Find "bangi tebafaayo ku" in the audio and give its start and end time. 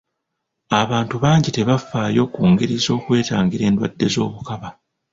1.23-2.41